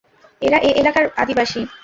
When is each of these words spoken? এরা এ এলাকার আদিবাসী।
এরা 0.41 0.57
এ 0.59 0.69
এলাকার 0.81 1.05
আদিবাসী। 1.17 1.61